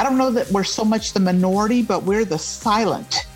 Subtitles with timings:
[0.00, 3.26] I don't know that we're so much the minority, but we're the silent,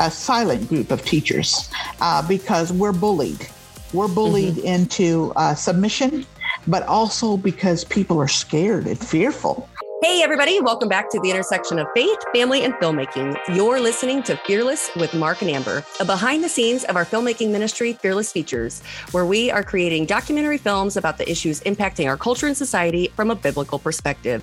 [0.00, 1.68] a silent group of teachers
[2.00, 3.46] uh, because we're bullied.
[3.92, 4.66] We're bullied mm-hmm.
[4.66, 6.24] into uh, submission,
[6.66, 9.68] but also because people are scared and fearful.
[10.02, 13.36] Hey, everybody, welcome back to the intersection of faith, family, and filmmaking.
[13.54, 17.50] You're listening to Fearless with Mark and Amber, a behind the scenes of our filmmaking
[17.50, 22.46] ministry, Fearless Features, where we are creating documentary films about the issues impacting our culture
[22.46, 24.42] and society from a biblical perspective.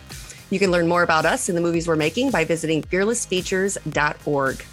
[0.52, 4.66] You can learn more about us and the movies we're making by visiting fearlessfeatures.org.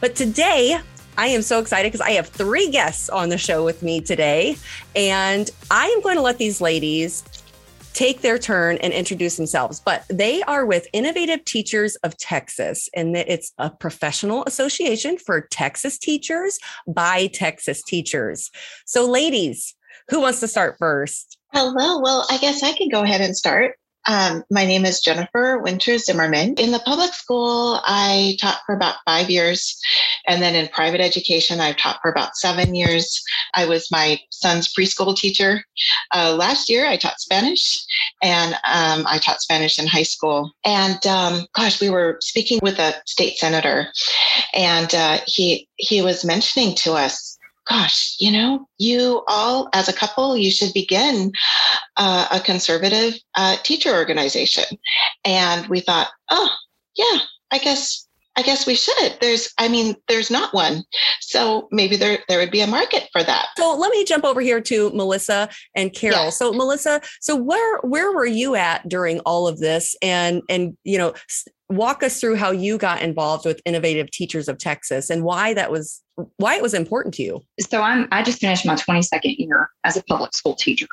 [0.00, 0.80] But today,
[1.18, 4.56] I am so excited because I have three guests on the show with me today.
[4.96, 7.22] And I am going to let these ladies
[7.92, 9.80] take their turn and introduce themselves.
[9.80, 15.98] But they are with Innovative Teachers of Texas, and it's a professional association for Texas
[15.98, 18.50] teachers by Texas teachers.
[18.86, 19.74] So, ladies,
[20.08, 21.38] who wants to start first?
[21.52, 22.00] Hello.
[22.00, 23.76] Well, I guess I can go ahead and start.
[24.06, 26.54] Um, my name is Jennifer Winter Zimmerman.
[26.54, 29.80] In the public school, I taught for about five years.
[30.26, 33.22] And then in private education, I've taught for about seven years.
[33.54, 35.62] I was my son's preschool teacher.
[36.14, 37.84] Uh, last year, I taught Spanish
[38.22, 40.52] and um, I taught Spanish in high school.
[40.64, 43.88] And um, gosh, we were speaking with a state senator,
[44.54, 47.31] and uh, he he was mentioning to us
[47.68, 51.32] gosh, you know, you all as a couple, you should begin
[51.96, 54.64] uh, a conservative uh, teacher organization.
[55.24, 56.50] And we thought, oh,
[56.96, 57.18] yeah,
[57.50, 58.06] I guess.
[58.36, 59.16] I guess we should.
[59.20, 60.84] There's, I mean, there's not one,
[61.20, 63.48] so maybe there there would be a market for that.
[63.58, 66.30] So let me jump over here to Melissa and Carol.
[66.30, 70.96] So Melissa, so where where were you at during all of this, and and you
[70.96, 71.12] know,
[71.68, 75.70] walk us through how you got involved with Innovative Teachers of Texas and why that
[75.70, 76.00] was
[76.36, 77.40] why it was important to you.
[77.60, 80.88] So I'm I just finished my 22nd year as a public school teacher.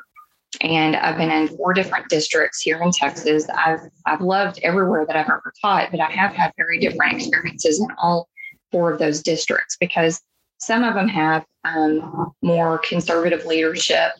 [0.60, 3.48] And I've been in four different districts here in Texas.
[3.48, 7.80] I've I've loved everywhere that I've ever taught, but I have had very different experiences
[7.80, 8.28] in all
[8.72, 10.20] four of those districts because
[10.58, 14.12] some of them have um, more conservative leadership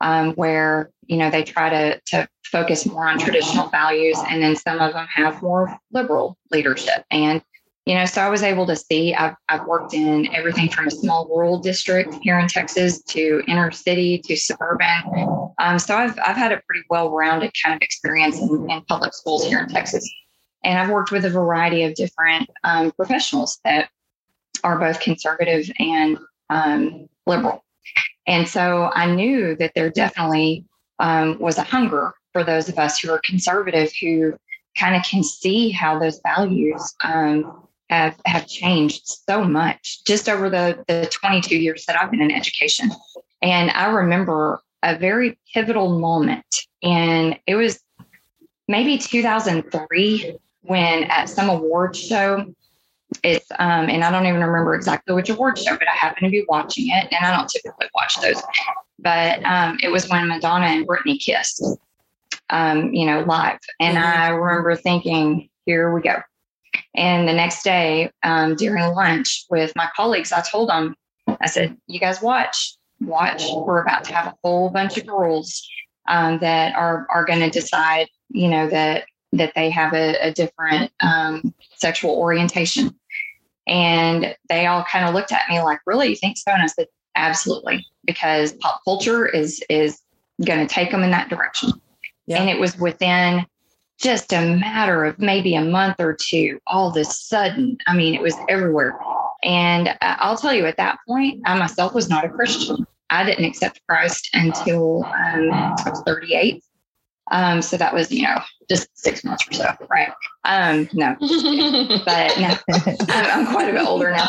[0.00, 4.56] um, where you know they try to to focus more on traditional values and then
[4.56, 7.42] some of them have more liberal leadership and
[7.86, 10.90] you know so i was able to see i've, I've worked in everything from a
[10.90, 16.36] small rural district here in texas to inner city to suburban um, so I've, I've
[16.36, 20.08] had a pretty well-rounded kind of experience in, in public schools here in texas
[20.64, 23.88] and i've worked with a variety of different um, professionals that
[24.64, 26.18] are both conservative and
[26.50, 27.64] um, liberal.
[28.26, 30.64] And so I knew that there definitely
[30.98, 34.34] um, was a hunger for those of us who are conservative who
[34.78, 40.48] kind of can see how those values um, have, have changed so much just over
[40.48, 42.90] the, the 22 years that I've been in education.
[43.42, 46.46] And I remember a very pivotal moment,
[46.82, 47.80] and it was
[48.66, 52.52] maybe 2003 when at some award show,
[53.22, 56.30] it's um, and I don't even remember exactly which award show, but I happened to
[56.30, 58.42] be watching it, and I don't typically watch those.
[58.98, 61.62] But um, it was when Madonna and Britney kissed,
[62.48, 64.20] um, you know, live, and mm-hmm.
[64.20, 66.22] I remember thinking, "Here we go."
[66.94, 70.94] And the next day, um, during lunch with my colleagues, I told them,
[71.40, 73.44] I said, "You guys watch, watch.
[73.52, 75.66] We're about to have a whole bunch of girls
[76.08, 80.30] um, that are are going to decide, you know, that." That they have a, a
[80.30, 82.94] different um, sexual orientation
[83.66, 86.50] and they all kind of looked at me like, really, you think so?
[86.50, 90.00] And I said, absolutely, because pop culture is is
[90.44, 91.70] going to take them in that direction.
[92.26, 92.40] Yeah.
[92.40, 93.46] And it was within
[94.02, 98.14] just a matter of maybe a month or two, all of a sudden, I mean,
[98.14, 98.98] it was everywhere.
[99.44, 102.86] And I'll tell you, at that point, I myself was not a Christian.
[103.10, 106.62] I didn't accept Christ until um, I was 38.
[107.30, 110.12] Um, so that was, you know, just six months or so, right?
[110.44, 112.56] Um, no, but no,
[113.08, 114.28] I'm, I'm, quite a bit older now.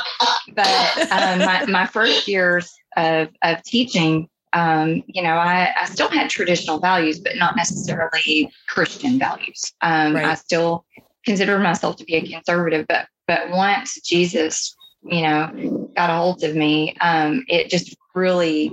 [0.54, 6.10] But um, my, my first years of, of teaching, um, you know, I, I still
[6.10, 9.74] had traditional values, but not necessarily Christian values.
[9.82, 10.26] Um, right.
[10.26, 10.86] I still
[11.26, 16.44] consider myself to be a conservative, but but once Jesus, you know, got a hold
[16.44, 18.72] of me, um, it just really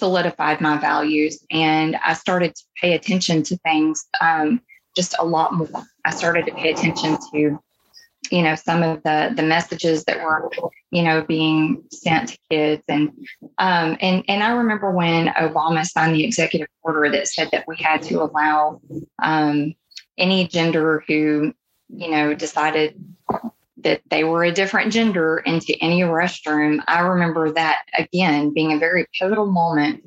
[0.00, 4.62] solidified my values and I started to pay attention to things um,
[4.96, 5.84] just a lot more.
[6.04, 7.58] I started to pay attention to,
[8.30, 10.50] you know, some of the the messages that were,
[10.90, 13.10] you know, being sent to kids and
[13.58, 17.76] um, and and I remember when Obama signed the executive order that said that we
[17.76, 18.80] had to allow
[19.22, 19.74] um,
[20.18, 21.52] any gender who,
[21.88, 22.94] you know, decided
[23.82, 28.78] that they were a different gender into any restroom, I remember that again being a
[28.78, 30.04] very pivotal moment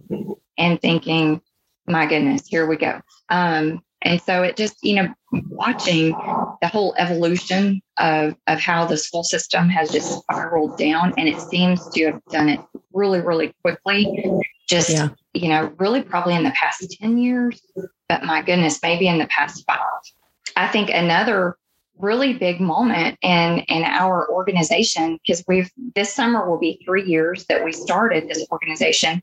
[0.57, 1.41] and thinking,
[1.87, 3.01] my goodness, here we go.
[3.29, 5.13] Um, And so it just, you know,
[5.49, 6.11] watching
[6.61, 11.39] the whole evolution of, of how the school system has just spiraled down, and it
[11.39, 12.59] seems to have done it
[12.91, 14.41] really, really quickly.
[14.67, 15.09] Just, yeah.
[15.33, 17.61] you know, really probably in the past 10 years,
[18.09, 19.79] but my goodness, maybe in the past five.
[20.55, 21.57] I think another
[21.99, 27.45] really big moment in in our organization because we've this summer will be three years
[27.45, 29.21] that we started this organization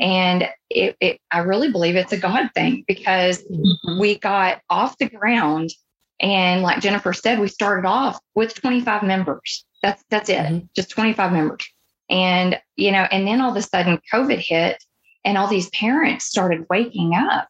[0.00, 4.00] and it, it i really believe it's a god thing because mm-hmm.
[4.00, 5.70] we got off the ground
[6.20, 10.66] and like jennifer said we started off with 25 members that's that's it mm-hmm.
[10.74, 11.66] just 25 members
[12.10, 14.82] and you know and then all of a sudden covid hit
[15.24, 17.48] and all these parents started waking up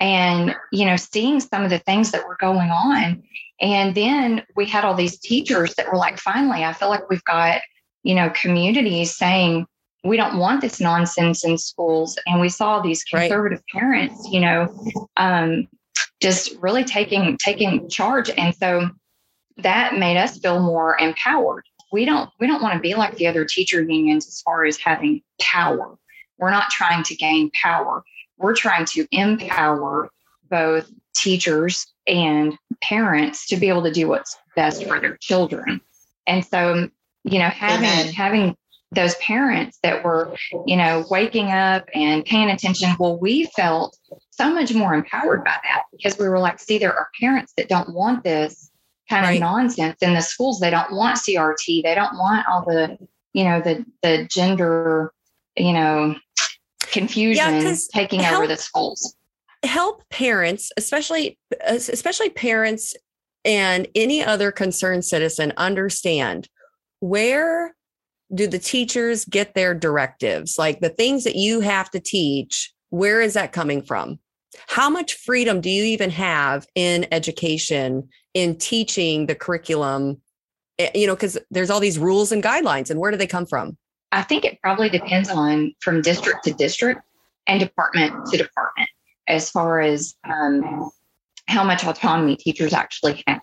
[0.00, 3.22] and you know seeing some of the things that were going on.
[3.60, 7.24] And then we had all these teachers that were like finally i feel like we've
[7.24, 7.60] got
[8.02, 9.66] you know communities saying
[10.04, 12.18] we don't want this nonsense in schools.
[12.26, 13.80] And we saw these conservative right.
[13.80, 14.74] parents you know
[15.16, 15.66] um,
[16.20, 18.30] just really taking taking charge.
[18.30, 18.90] And so
[19.58, 21.64] that made us feel more empowered.
[21.92, 24.76] We don't we don't want to be like the other teacher unions as far as
[24.76, 25.96] having power.
[26.38, 28.02] We're not trying to gain power
[28.44, 30.10] we're trying to empower
[30.50, 35.80] both teachers and parents to be able to do what's best for their children.
[36.26, 36.90] And so,
[37.24, 38.12] you know, having Amen.
[38.12, 38.56] having
[38.92, 40.36] those parents that were,
[40.66, 43.98] you know, waking up and paying attention, well, we felt
[44.30, 47.68] so much more empowered by that because we were like, see, there are parents that
[47.68, 48.70] don't want this
[49.08, 49.34] kind right.
[49.34, 50.60] of nonsense in the schools.
[50.60, 51.82] They don't want CRT.
[51.82, 52.98] They don't want all the,
[53.32, 55.12] you know, the the gender,
[55.56, 56.14] you know,
[56.94, 59.16] confusion yeah, taking help, over the schools.
[59.64, 62.94] Help parents, especially especially parents
[63.44, 66.48] and any other concerned citizen understand
[67.00, 67.74] where
[68.34, 70.56] do the teachers get their directives?
[70.56, 74.20] Like the things that you have to teach where is that coming from?
[74.68, 80.22] How much freedom do you even have in education in teaching the curriculum?
[80.78, 83.46] Eh, you know because there's all these rules and guidelines and where do they come
[83.46, 83.76] from
[84.14, 87.02] I think it probably depends on from district to district
[87.48, 88.88] and department to department
[89.26, 90.88] as far as um,
[91.48, 93.40] how much autonomy teachers actually have.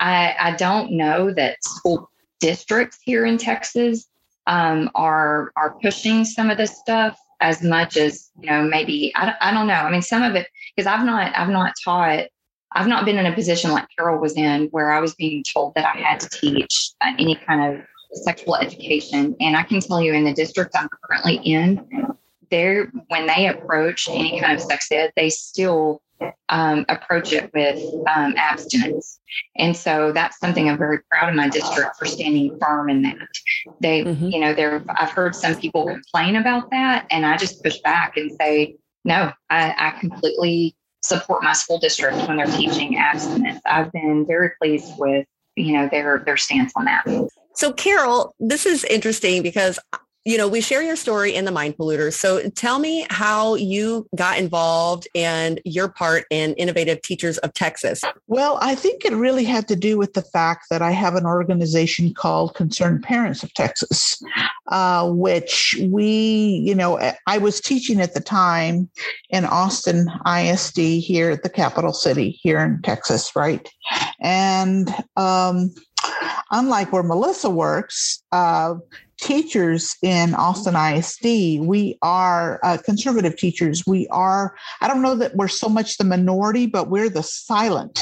[0.00, 4.06] I, I, don't know that school districts here in Texas
[4.46, 9.34] um, are are pushing some of this stuff as much as you know maybe I,
[9.40, 9.72] I don't know.
[9.74, 12.26] I mean, some of it because I've not I've not taught
[12.72, 15.74] I've not been in a position like Carol was in where I was being told
[15.76, 19.36] that I had to teach uh, any kind of sexual education.
[19.40, 21.86] And I can tell you in the district I'm currently in,
[22.50, 26.02] there when they approach any kind of sex ed, they still
[26.48, 27.82] um, approach it with
[28.14, 29.20] um, abstinence.
[29.56, 33.16] And so that's something I'm very proud of my district for standing firm in that.
[33.80, 34.28] They, mm-hmm.
[34.28, 38.16] you know, there I've heard some people complain about that, and I just push back
[38.16, 43.60] and say, no, I, I completely support my school district when they're teaching abstinence.
[43.66, 45.26] I've been very pleased with,
[45.56, 47.04] you know, their their stance on that.
[47.56, 49.78] So, Carol, this is interesting because
[50.24, 52.14] you know, we share your story in the Mind Polluters.
[52.14, 58.02] So tell me how you got involved and your part in Innovative Teachers of Texas.
[58.26, 61.26] Well, I think it really had to do with the fact that I have an
[61.26, 64.22] organization called Concerned Parents of Texas,
[64.68, 68.88] uh, which we, you know, I was teaching at the time
[69.28, 73.68] in Austin ISD here at the capital city here in Texas, right?
[74.20, 75.74] And um,
[76.50, 78.74] unlike where Melissa works, uh,
[79.20, 83.84] teachers in Austin ISD, we are uh, conservative teachers.
[83.86, 88.00] We are, I don't know that we're so much the minority, but we're the silent,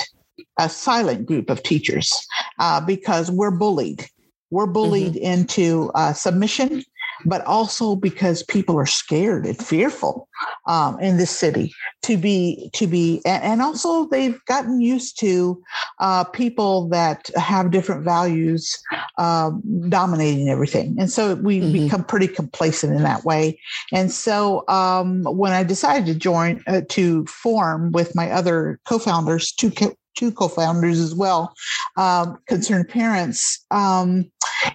[0.58, 2.26] a silent group of teachers
[2.58, 4.06] uh, because we're bullied.
[4.50, 5.24] We're bullied mm-hmm.
[5.24, 6.84] into uh, submission
[7.24, 10.28] but also because people are scared and fearful
[10.66, 15.62] um, in this city to be to be and, and also they've gotten used to
[16.00, 18.78] uh, people that have different values
[19.18, 21.72] um, dominating everything and so we mm-hmm.
[21.72, 23.58] become pretty complacent in that way
[23.92, 29.52] and so um, when i decided to join uh, to form with my other co-founders
[29.52, 31.54] two co- two co-founders as well,
[31.96, 33.64] um, concerned parents.
[33.70, 34.30] Um,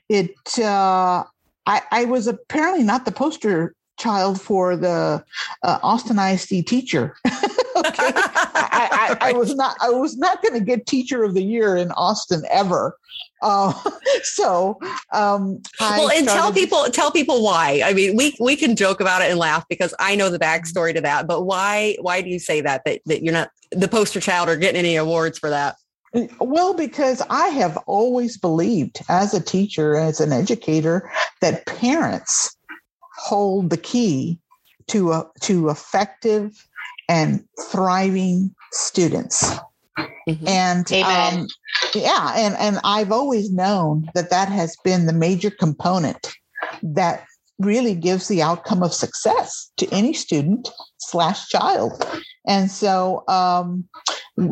[0.10, 1.24] it uh,
[1.68, 5.24] I, I was apparently not the poster child for the
[5.64, 7.16] uh, Austin ISD teacher.
[7.28, 9.76] okay, I, I, I, was not.
[9.82, 12.98] I was not going to get Teacher of the Year in Austin ever.
[13.42, 13.74] Uh,
[14.24, 14.80] so,
[15.14, 17.82] um, well, and tell people tell people why.
[17.84, 20.94] I mean, we we can joke about it and laugh because I know the backstory
[20.94, 21.28] to that.
[21.28, 24.56] But why why do you say that that that you're not the poster child or
[24.56, 25.76] getting any awards for that?
[26.40, 31.12] Well, because I have always believed as a teacher, as an educator,
[31.42, 32.56] that parents
[33.18, 34.40] hold the key
[34.88, 36.66] to a, to effective
[37.10, 39.54] and thriving students.
[40.30, 40.48] Mm-hmm.
[40.48, 41.48] And um,
[41.96, 46.34] yeah, and and I've always known that that has been the major component
[46.84, 47.26] that
[47.60, 52.06] really gives the outcome of success to any student slash child.
[52.46, 53.86] And so, um,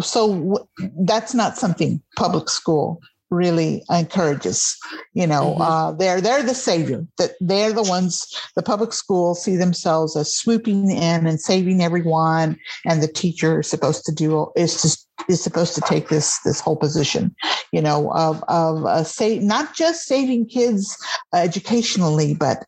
[0.02, 0.68] so
[1.00, 4.78] that's not something public school really encourages.
[5.14, 5.62] You know, mm-hmm.
[5.62, 7.06] uh, they're they're the savior.
[7.18, 8.26] That they're the ones.
[8.56, 13.70] The public schools see themselves as swooping in and saving everyone, and the teacher is
[13.70, 17.36] supposed to do is just is supposed to take this this whole position.
[17.72, 20.98] You know, of of uh, say not just saving kids
[21.34, 22.66] educationally, but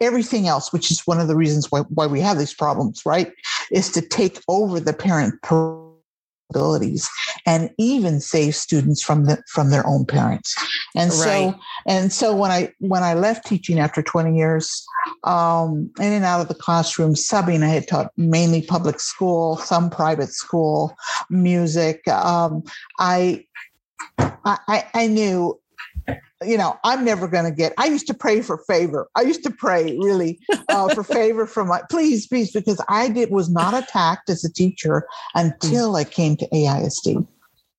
[0.00, 3.32] everything else, which is one of the reasons why, why we have these problems, right?
[3.72, 5.40] Is to take over the parent
[6.50, 7.08] abilities
[7.44, 10.54] and even save students from the from their own parents
[10.94, 11.18] and right.
[11.18, 11.54] so
[11.86, 14.86] and so when i when i left teaching after 20 years
[15.24, 19.90] um, in and out of the classroom subbing i had taught mainly public school some
[19.90, 20.94] private school
[21.30, 22.62] music um,
[22.98, 23.44] I,
[24.18, 25.58] I i knew
[26.44, 27.72] you know, I'm never going to get.
[27.78, 29.08] I used to pray for favor.
[29.14, 30.38] I used to pray really
[30.68, 34.52] uh, for favor from my please, please, because I did was not attacked as a
[34.52, 37.26] teacher until I came to AISD,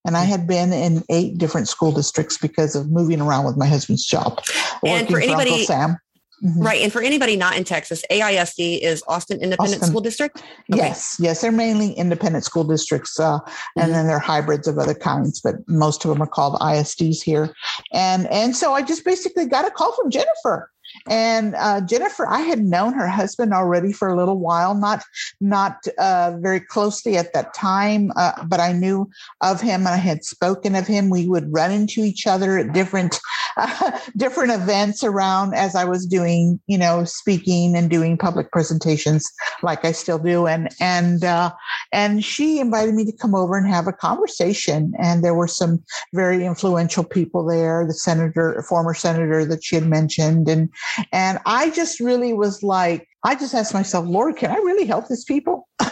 [0.05, 3.67] and I had been in eight different school districts because of moving around with my
[3.67, 4.41] husband's job.
[4.83, 5.97] And for anybody, Sam.
[6.43, 6.61] Mm-hmm.
[6.61, 6.81] Right.
[6.81, 9.89] And for anybody not in Texas, AISD is Austin Independent Austin.
[9.89, 10.37] School District?
[10.37, 10.77] Okay.
[10.77, 11.17] Yes.
[11.19, 11.41] Yes.
[11.41, 13.19] They're mainly independent school districts.
[13.19, 13.79] Uh, mm-hmm.
[13.79, 17.53] And then they're hybrids of other kinds, but most of them are called ISDs here.
[17.91, 20.71] And, and so I just basically got a call from Jennifer
[21.07, 25.03] and uh, Jennifer, I had known her husband already for a little while, not
[25.39, 29.09] not uh, very closely at that time, uh, but I knew
[29.41, 31.09] of him and I had spoken of him.
[31.09, 33.19] We would run into each other at different
[34.17, 39.31] different events around as I was doing, you know, speaking and doing public presentations,
[39.63, 40.47] like I still do.
[40.47, 41.51] And and uh,
[41.91, 44.93] and she invited me to come over and have a conversation.
[44.99, 49.87] And there were some very influential people there, the senator, former senator that she had
[49.87, 50.69] mentioned, and
[51.11, 55.07] and I just really was like, I just asked myself, Lord, can I really help
[55.07, 55.67] these people?
[55.79, 55.89] can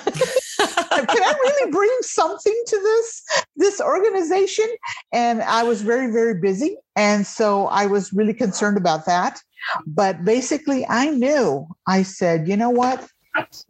[0.58, 3.24] I really bring something to this
[3.56, 4.68] this organization?
[5.12, 9.40] And I was very very busy, and so I was really concerned about that.
[9.88, 11.68] But basically, I knew.
[11.88, 13.08] I said, you know what?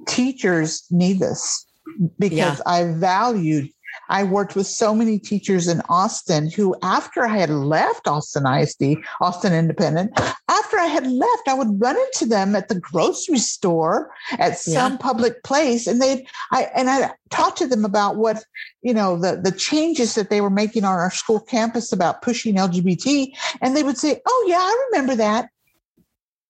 [0.08, 1.66] Teachers need this
[2.20, 2.58] because yeah.
[2.66, 3.70] I valued
[4.10, 8.98] I worked with so many teachers in Austin who, after I had left Austin ISD,
[9.22, 10.12] Austin Independent,
[10.48, 14.94] after I had left, I would run into them at the grocery store at some
[14.94, 14.98] yeah.
[14.98, 18.44] public place, and they, I and I talked to them about what
[18.82, 22.56] you know the the changes that they were making on our school campus about pushing
[22.56, 23.28] LGBT,
[23.62, 25.50] and they would say, "Oh yeah, I remember that."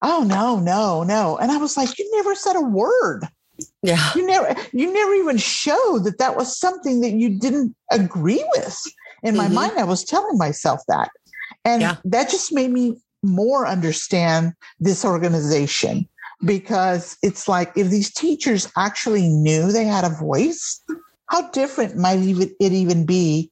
[0.01, 3.27] Oh no, no, no, and I was like, "You never said a word."
[3.81, 4.09] Yeah.
[4.15, 8.81] You never you never even showed that that was something that you didn't agree with.
[9.23, 9.55] In my mm-hmm.
[9.55, 11.09] mind, I was telling myself that.
[11.63, 11.95] And yeah.
[12.05, 16.07] that just made me more understand this organization
[16.43, 20.81] because it's like if these teachers actually knew they had a voice,
[21.27, 23.51] how different might even it even be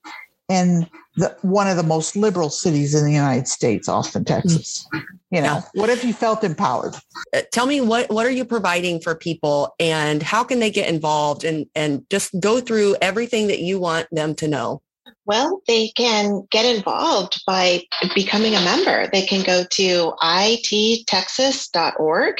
[0.49, 4.87] in the, one of the most liberal cities in the United States, Austin, Texas.
[5.33, 5.61] You know, yeah.
[5.73, 6.93] what if you felt empowered?
[7.35, 10.87] Uh, tell me what what are you providing for people, and how can they get
[10.87, 14.83] involved, and and just go through everything that you want them to know.
[15.25, 17.81] Well, they can get involved by
[18.13, 19.09] becoming a member.
[19.11, 22.35] They can go to ittexas.org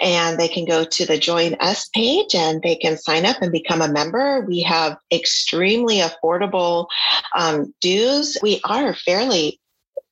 [0.00, 3.52] and they can go to the Join Us page and they can sign up and
[3.52, 4.40] become a member.
[4.40, 6.86] We have extremely affordable
[7.36, 8.38] um, dues.
[8.42, 9.60] We are fairly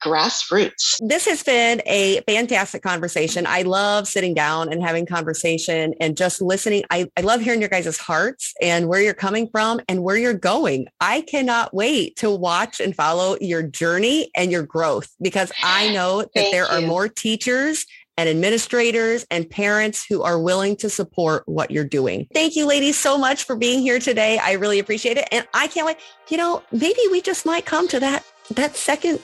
[0.05, 0.97] grassroots.
[1.01, 3.47] This has been a fantastic conversation.
[3.47, 6.85] I love sitting down and having conversation and just listening.
[6.91, 10.35] I, I love hearing your guys' hearts and where you're coming from and where you're
[10.35, 10.87] going.
[11.01, 16.23] I cannot wait to watch and follow your journey and your growth because I know
[16.23, 16.79] that Thank there you.
[16.79, 17.87] are more teachers
[18.19, 22.27] and administrators and parents who are willing to support what you're doing.
[22.35, 24.39] Thank you, ladies, so much for being here today.
[24.39, 25.27] I really appreciate it.
[25.33, 25.97] And I can't wait.
[26.29, 29.21] You know, maybe we just might come to that that second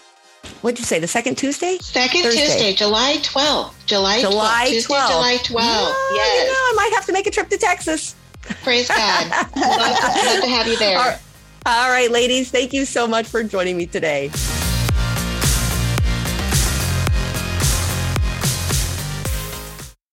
[0.61, 0.99] what did you say?
[0.99, 1.79] The second Tuesday?
[1.79, 2.41] Second Thursday.
[2.41, 3.75] Tuesday, July 12th.
[3.87, 4.71] July, July 12th.
[4.71, 5.09] Tuesday, 12th.
[5.09, 5.57] July 12th.
[5.61, 6.43] Oh, yes.
[6.43, 8.15] You know, I might have to make a trip to Texas.
[8.63, 9.31] Praise God.
[9.57, 10.99] love, love to have you there.
[10.99, 11.19] All right.
[11.67, 12.51] All right, ladies.
[12.51, 14.31] Thank you so much for joining me today.